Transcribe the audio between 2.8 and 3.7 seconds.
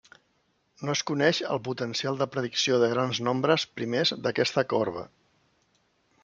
de grans nombres